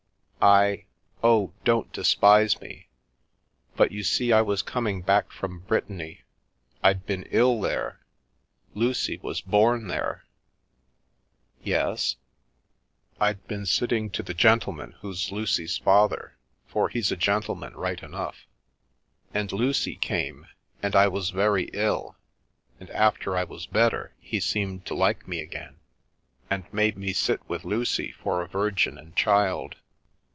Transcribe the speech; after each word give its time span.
I— 0.43 0.85
oh, 1.23 1.53
don't 1.63 1.93
despfefe 1.93 2.59
me. 2.61 2.87
But, 3.75 3.91
you 3.91 4.03
see 4.03 4.33
I 4.33 4.41
was 4.41 4.63
com 4.63 4.87
ing 4.87 5.01
back 5.03 5.31
from 5.31 5.59
Brittany— 5.59 6.23
I'd 6.81 7.05
been 7.05 7.27
ill 7.29 7.61
there. 7.61 7.99
Lucy 8.73 9.17
was 9.21 9.41
born 9.41 9.85
there." 9.87 10.23
"Yes?"" 11.63 12.15
I'd 13.21 13.47
been 13.47 13.67
sitting 13.67 14.09
to 14.09 14.23
the 14.23 14.33
gentleman 14.33 14.95
who's 15.01 15.31
Lucy's 15.31 15.77
father, 15.77 16.35
for 16.65 16.89
he's 16.89 17.11
a 17.11 17.15
gentleman, 17.15 17.75
right 17.75 18.01
enough. 18.01 18.47
And 19.35 19.51
Lucy 19.51 19.93
came, 19.95 20.47
and 20.81 20.95
I 20.95 21.07
was 21.07 21.29
very 21.29 21.65
ill, 21.73 22.15
and 22.79 22.89
after 22.89 23.37
I 23.37 23.43
was 23.43 23.67
better, 23.67 24.15
he 24.19 24.39
seemed 24.39 24.87
to 24.87 24.95
like 24.95 25.27
me 25.27 25.39
again, 25.39 25.75
and 26.49 26.63
made 26.73 26.97
me 26.97 27.13
sit 27.13 27.47
with 27.47 27.63
Lucy 27.63 28.11
for 28.13 28.41
a 28.41 28.47
Virgin 28.47 28.97
and 28.97 29.15
Child. 29.15 29.75